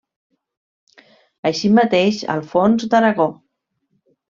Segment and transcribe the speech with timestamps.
[1.51, 3.31] Així mateix Alfons d'Aragó.